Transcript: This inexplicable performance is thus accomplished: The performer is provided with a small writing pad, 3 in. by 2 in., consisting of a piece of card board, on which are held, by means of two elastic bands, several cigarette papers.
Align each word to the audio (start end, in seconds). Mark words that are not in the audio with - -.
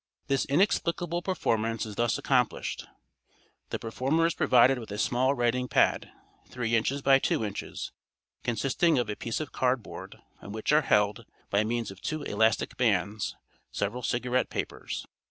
This 0.25 0.45
inexplicable 0.45 1.21
performance 1.21 1.85
is 1.85 1.93
thus 1.95 2.17
accomplished: 2.17 2.87
The 3.69 3.77
performer 3.77 4.25
is 4.25 4.33
provided 4.33 4.79
with 4.79 4.89
a 4.91 4.97
small 4.97 5.35
writing 5.35 5.67
pad, 5.67 6.11
3 6.49 6.75
in. 6.75 6.83
by 7.03 7.19
2 7.19 7.43
in., 7.43 7.53
consisting 8.43 8.97
of 8.97 9.11
a 9.11 9.15
piece 9.15 9.39
of 9.39 9.51
card 9.51 9.83
board, 9.83 10.15
on 10.41 10.53
which 10.53 10.71
are 10.71 10.81
held, 10.81 11.25
by 11.51 11.63
means 11.63 11.91
of 11.91 12.01
two 12.01 12.23
elastic 12.23 12.77
bands, 12.77 13.35
several 13.71 14.01
cigarette 14.01 14.49
papers. 14.49 15.05